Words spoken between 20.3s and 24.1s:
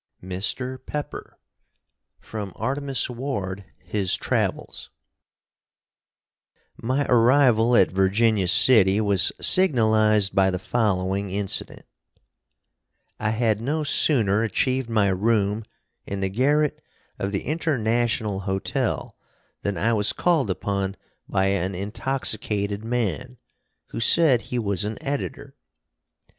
upon by an intoxicated man, who